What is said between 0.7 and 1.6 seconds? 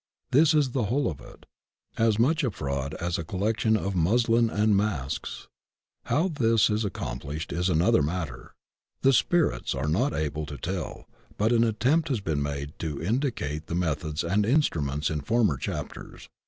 the whole of it;